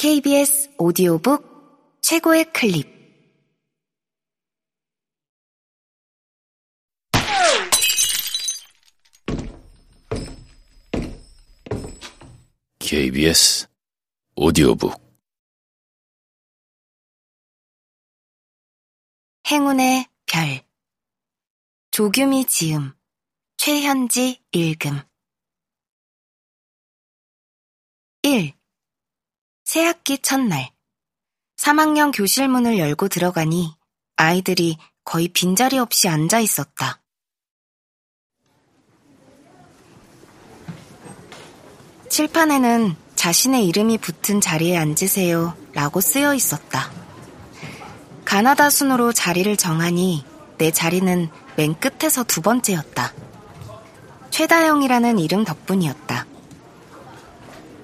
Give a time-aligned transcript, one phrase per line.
[0.00, 2.86] KBS 오디오북 최고의 클립.
[12.78, 13.66] KBS
[14.36, 14.94] 오디오북.
[19.50, 20.62] 행운의 별.
[21.90, 22.92] 조규미 지음.
[23.56, 25.00] 최현지 읽음.
[28.22, 28.57] 1.
[29.68, 30.70] 새학기 첫날
[31.58, 33.74] 3학년 교실 문을 열고 들어가니
[34.16, 37.02] 아이들이 거의 빈자리 없이 앉아 있었다.
[42.08, 46.90] 칠판에는 자신의 이름이 붙은 자리에 앉으세요 라고 쓰여 있었다.
[48.24, 50.24] 가나다 순으로 자리를 정하니
[50.56, 51.28] 내 자리는
[51.58, 53.12] 맨 끝에서 두 번째였다.
[54.30, 56.37] 최다영이라는 이름 덕분이었다.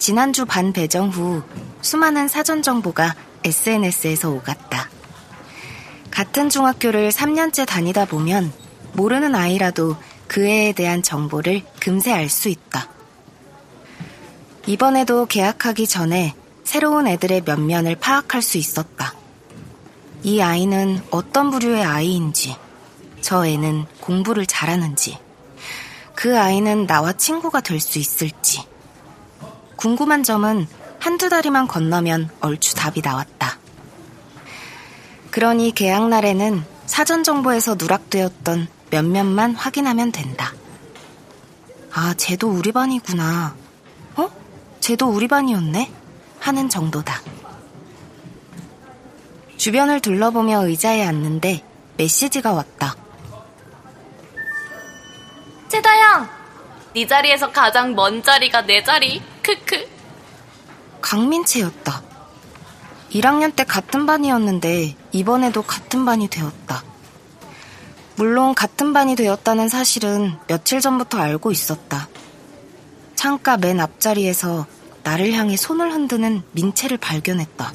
[0.00, 1.42] 지난주 반 배정 후
[1.82, 3.14] 수많은 사전 정보가
[3.44, 4.88] SNS에서 오갔다.
[6.10, 8.50] 같은 중학교를 3년째 다니다 보면
[8.94, 12.88] 모르는 아이라도 그 애에 대한 정보를 금세 알 수 있다.
[14.66, 19.14] 이번에도 계약하기 전에 새로운 애들의 면면을 파악할 수 있었다.
[20.22, 22.56] 이 아이는 어떤 부류의 아이인지,
[23.20, 25.18] 저 애는 공부를 잘하는지,
[26.14, 28.69] 그 아이는 나와 친구가 될 수 있을지.
[29.80, 33.58] 궁금한 점은 한두 다리만 건너면 얼추 답이 나왔다.
[35.30, 40.52] 그러니 계약 날에는 사전 정보에서 누락되었던 몇몇만 확인하면 된다.
[41.94, 43.56] 아, 쟤도 우리 반이구나.
[44.16, 44.30] 어?
[44.80, 45.90] 쟤도 우리 반이었네?
[46.40, 47.22] 하는 정도다.
[49.56, 51.64] 주변을 둘러보며 의자에 앉는데
[51.96, 52.94] 메시지가 왔다.
[55.68, 56.28] 최다영!
[56.94, 59.22] 네 자리에서 가장 먼 자리가 내 자리.
[61.10, 62.02] 강민채였다.
[63.10, 66.84] 1학년 때 같은 반이었는데 이번에도 같은 반이 되었다.
[68.14, 72.08] 물론 같은 반이 되었다는 사실은 며칠 전부터 알고 있었다.
[73.16, 74.68] 창가 맨 앞자리에서
[75.02, 77.72] 나를 향해 손을 흔드는 민채를 발견했다.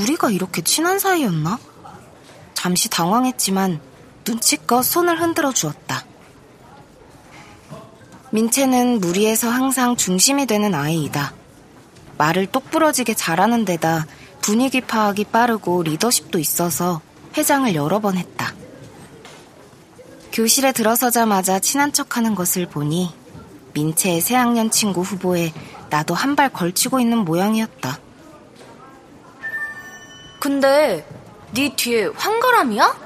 [0.00, 1.58] 우리가 이렇게 친한 사이였나?
[2.52, 3.80] 잠시 당황했지만
[4.26, 6.04] 눈치껏 손을 흔들어 주었다.
[8.30, 11.37] 민채는 무리에서 항상 중심이 되는 아이이다.
[12.18, 14.06] 말을 똑부러지게 잘하는 데다
[14.40, 17.00] 분위기 파악이 빠르고 리더십도 있어서
[17.36, 18.52] 회장을 여러 번 했다.
[20.32, 23.12] 교실에 들어서자마자 친한 척 하는 것을 보니
[23.74, 25.52] 민채의 새학년 친구 후보에
[25.90, 27.98] 나도 한 발 걸치고 있는 모양이었다.
[30.40, 31.06] 근데
[31.52, 32.96] 네 뒤에 황가람이야?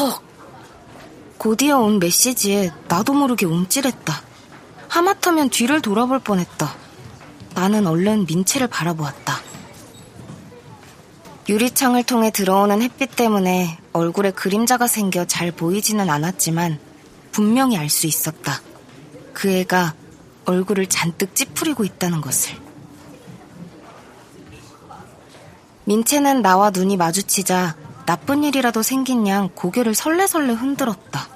[0.00, 0.22] 헉.
[1.38, 4.22] 곧이어 온 메시지에 나도 모르게 움찔했다.
[4.88, 6.74] 하마터면 뒤를 돌아볼 뻔했다.
[7.54, 9.40] 나는 얼른 민채를 바라보았다.
[11.48, 16.78] 유리창을 통해 들어오는 햇빛 때문에 얼굴에 그림자가 생겨 잘 보이지는 않았지만
[17.32, 18.60] 분명히 알 수 있었다.
[19.32, 19.94] 그 애가
[20.44, 22.54] 얼굴을 잔뜩 찌푸리고 있다는 것을.
[25.84, 27.76] 민채는 나와 눈이 마주치자
[28.06, 31.28] 나쁜 일이라도 생긴 양 고개를 설레설레 흔들었다.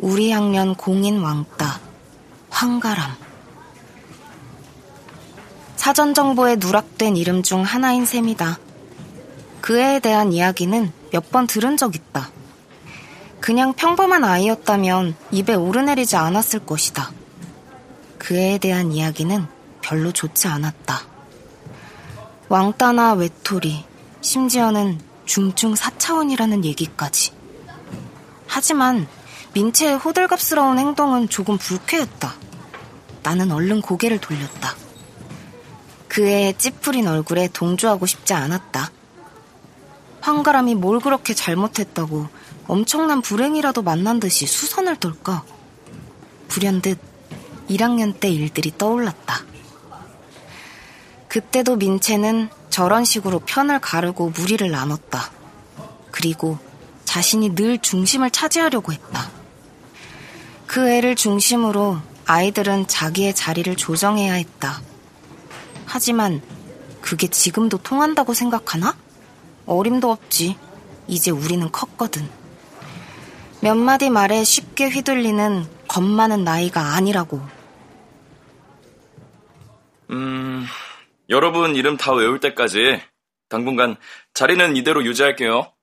[0.00, 1.80] 우리 학년 공인 왕따,
[2.50, 3.31] 황가람.
[5.82, 8.60] 사전 정보에 누락된 이름 중 하나인 셈이다.
[9.60, 12.30] 그 애에 대한 이야기는 몇 번 들은 적 있다.
[13.40, 17.10] 그냥 평범한 아이였다면 입에 오르내리지 않았을 것이다.
[18.16, 19.44] 그 애에 대한 이야기는
[19.80, 21.00] 별로 좋지 않았다.
[22.48, 23.84] 왕따나 외톨이,
[24.20, 27.32] 심지어는 중증 4차원이라는 얘기까지.
[28.46, 29.08] 하지만
[29.52, 32.34] 민채의 호들갑스러운 행동은 조금 불쾌했다.
[33.24, 34.81] 나는 얼른 고개를 돌렸다.
[36.12, 38.90] 그 애의 찌푸린 얼굴에 동조하고 싶지 않았다.
[40.20, 42.28] 황가람이 뭘 그렇게 잘못했다고
[42.66, 45.42] 엄청난 불행이라도 만난 듯이 수선을 떨까?
[46.48, 46.98] 불현듯
[47.70, 49.40] 1학년 때 일들이 떠올랐다.
[51.28, 55.30] 그때도 민채는 저런 식으로 편을 가르고 무리를 나눴다.
[56.10, 56.58] 그리고
[57.06, 59.30] 자신이 늘 중심을 차지하려고 했다.
[60.66, 61.96] 그 애를 중심으로
[62.26, 64.82] 아이들은 자기의 자리를 조정해야 했다.
[65.92, 66.40] 하지만
[67.02, 68.96] 그게 지금도 통한다고 생각하나?
[69.66, 70.56] 어림도 없지.
[71.06, 72.26] 이제 우리는 컸거든.
[73.60, 77.42] 몇 마디 말에 쉽게 휘둘리는 겁 많은 나이가 아니라고.
[80.12, 80.64] 음,
[81.28, 83.02] 여러분 이름 다 외울 때까지
[83.50, 83.96] 당분간
[84.32, 85.74] 자리는 이대로 유지할게요.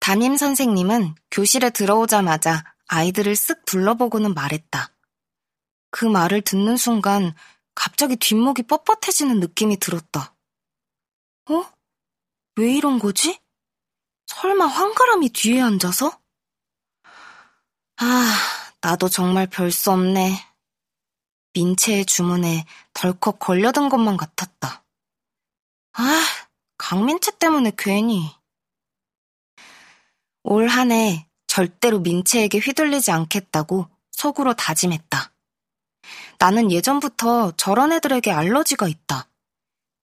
[0.00, 4.88] 담임 선생님은 교실에 들어오자마자 아이들을 쓱 둘러보고는 말했다.
[5.90, 7.34] 그 말을 듣는 순간
[7.74, 10.34] 갑자기 뒷목이 뻣뻣해지는 느낌이 들었다.
[11.50, 11.72] 어?
[12.56, 13.40] 왜 이런 거지?
[14.26, 16.20] 설마 황가람이 뒤에 앉아서?
[17.96, 18.34] 아,
[18.80, 20.36] 나도 정말 별 수 없네.
[21.52, 24.84] 민채의 주문에 덜컥 걸려든 것만 같았다.
[25.92, 26.20] 아,
[26.78, 28.28] 강민채 때문에 괜히.
[30.42, 35.32] 올 한 해 절대로 민채에게 휘둘리지 않겠다고 속으로 다짐했다.
[36.38, 39.28] 나는 예전부터 저런 애들에게 알러지가 있다.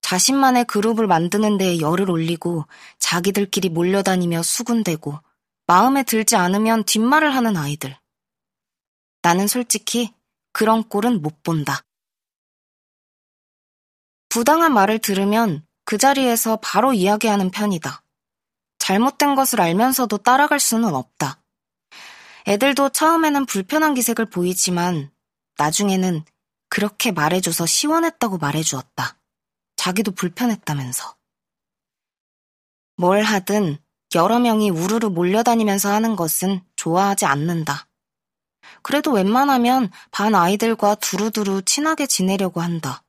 [0.00, 2.66] 자신만의 그룹을 만드는 데에 열을 올리고
[2.98, 5.18] 자기들끼리 몰려다니며 수군대고
[5.66, 7.96] 마음에 들지 않으면 뒷말을 하는 아이들.
[9.22, 10.12] 나는 솔직히
[10.52, 11.80] 그런 꼴은 못 본다.
[14.28, 18.02] 부당한 말을 들으면 그 자리에서 바로 이야기하는 편이다.
[18.78, 21.40] 잘못된 것을 알면서도 따라갈 수는 없다.
[22.46, 25.10] 애들도 처음에는 불편한 기색을 보이지만
[25.58, 26.24] 나중에는
[26.68, 29.18] 그렇게 말해줘서 시원했다고 말해주었다.
[29.76, 31.16] 자기도 불편했다면서.
[32.96, 33.78] 뭘 하든
[34.14, 37.88] 여러 명이 우르르 몰려다니면서 하는 것은 좋아하지 않는다.
[38.82, 43.02] 그래도 웬만하면 반 아이들과 두루두루 친하게 지내려고 한다.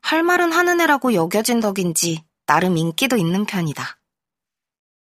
[0.00, 3.98] 할 말은 하는 애라고 여겨진 덕인지 나름 인기도 있는 편이다.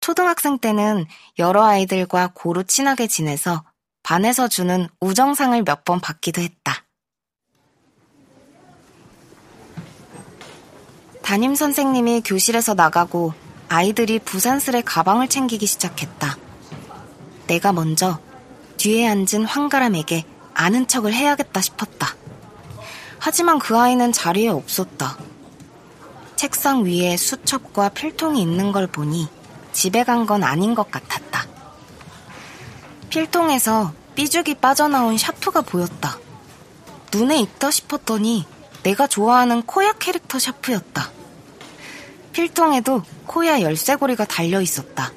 [0.02, 1.06] 초등학생 때는
[1.40, 3.64] 여러 아이들과 고루 친하게 지내서
[4.04, 6.84] 반에서 주는 우정상을 몇 번 받기도 했다.
[11.22, 13.34] 담임 선생님이 교실에서 나가고
[13.70, 16.38] 아이들이 부산스레 가방을 챙기기 시작했다.
[17.48, 18.20] 내가 먼저
[18.78, 22.16] 뒤에 앉은 황가람에게 아는 척을 해야겠다 싶었다.
[23.20, 25.18] 하지만 그 아이는 자리에 없었다.
[26.36, 29.28] 책상 위에 수첩과 필통이 있는 걸 보니
[29.72, 31.23] 집에 간 건 아닌 것 같았다.
[33.13, 36.18] 필통에서 삐죽이 빠져나온 샤프가 보였다.
[37.13, 38.48] 눈에 익다 싶었더니
[38.81, 41.12] 내가 좋아하는 코야 캐릭터 샤프였다.
[42.31, 45.12] 필통에도 코야 열쇠고리가 달려 있었다.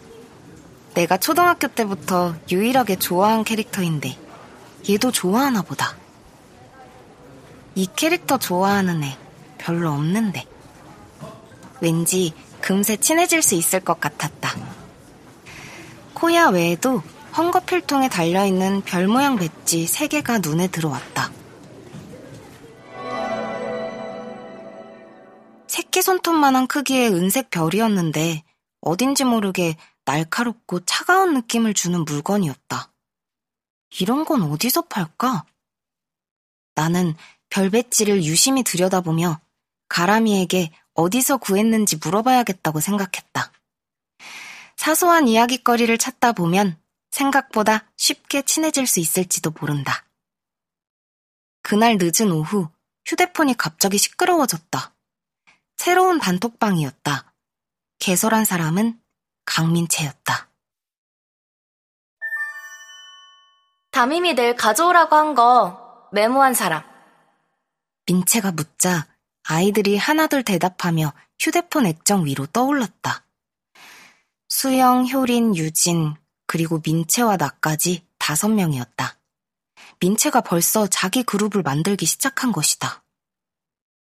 [0.92, 4.18] 내가 초등학교 때부터 유일하게 좋아한 캐릭터인데
[4.90, 5.96] 얘도 좋아하나 보다.
[7.74, 9.16] 이 캐릭터 좋아하는 애
[9.56, 10.44] 별로 없는데.
[11.80, 14.54] 왠지 금세 친해질 수 있을 것 같았다.
[16.12, 17.02] 코야 외에도
[17.36, 21.30] 헝거 필통에 달려있는 별 모양 배지 3개가 눈에 들어왔다.
[25.66, 28.42] 새끼 손톱만한 크기의 은색 별이었는데
[28.80, 32.90] 어딘지 모르게 날카롭고 차가운 느낌을 주는 물건이었다.
[34.00, 35.44] 이런 건 어디서 팔까?
[36.74, 37.14] 나는
[37.50, 39.40] 별 배지를 유심히 들여다보며
[39.90, 43.52] 가람이에게 어디서 구했는지 물어봐야겠다고 생각했다.
[44.76, 46.78] 사소한 이야기거리를 찾다 보면
[47.16, 50.04] 생각보다 쉽게 친해질 수 있을지도 모른다.
[51.62, 52.68] 그날 늦은 오후
[53.06, 54.94] 휴대폰이 갑자기 시끄러워졌다.
[55.76, 57.32] 새로운 단톡방이었다.
[57.98, 59.00] 개설한 사람은
[59.46, 60.50] 강민채였다.
[63.92, 66.82] 담임이 내일 가져오라고 한 거 메모한 사람.
[68.06, 69.06] 민채가 묻자
[69.44, 73.24] 아이들이 하나둘 대답하며 휴대폰 액정 위로 떠올랐다.
[74.48, 76.14] 수영, 효린, 유진,
[76.46, 79.18] 그리고 민채와 나까지 다섯 명이었다.
[80.00, 83.02] 민채가 벌써 자기 그룹을 만들기 시작한 것이다.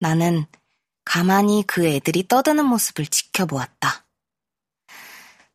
[0.01, 0.47] 나는
[1.05, 4.07] 가만히 그 애들이 떠드는 모습을 지켜보았다.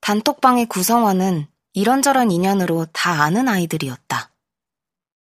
[0.02, 4.32] 단톡방의 구성원은 이런저런 인연으로 다 아는 아이들이었다.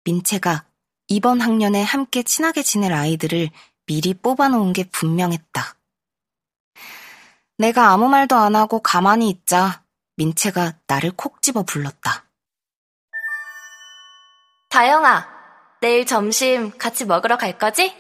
[0.05, 0.65] 민채가
[1.09, 3.51] 이번 학년에 함께 친하게 지낼 아이들을
[3.87, 5.77] 미리 뽑아놓은 게 분명했다.
[7.59, 9.83] 내가 아무 말도 안 하고 가만히 있자
[10.17, 12.25] 민채가 나를 콕 집어 불렀다.
[14.71, 15.29] 다영아,
[15.81, 17.95] 내일 점심 같이 먹으러 갈 거지?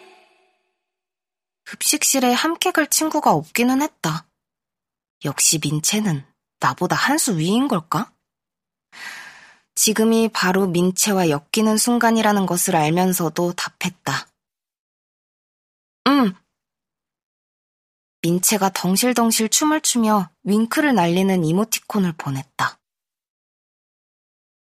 [1.65, 4.27] 급식실에 함께 갈 친구가 없기는 했다.
[5.25, 6.25] 역시 민채는
[6.61, 8.13] 나보다 한 수 위인 걸까?
[9.75, 14.27] 지금이 바로 민채와 엮이는 순간이라는 것을 알면서도 답했다.
[16.09, 16.35] 응.
[18.26, 22.80] 민채가 덩실덩실 춤을 추며 윙크를 날리는 이모티콘을 보냈다.